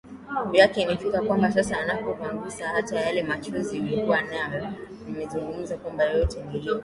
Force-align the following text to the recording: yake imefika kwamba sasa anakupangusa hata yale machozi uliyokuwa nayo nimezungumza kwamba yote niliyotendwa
yake 0.53 0.81
imefika 0.81 1.21
kwamba 1.21 1.51
sasa 1.51 1.77
anakupangusa 1.79 2.67
hata 2.69 2.95
yale 2.99 3.23
machozi 3.23 3.79
uliyokuwa 3.79 4.21
nayo 4.21 4.69
nimezungumza 5.07 5.77
kwamba 5.77 6.03
yote 6.03 6.43
niliyotendwa 6.43 6.79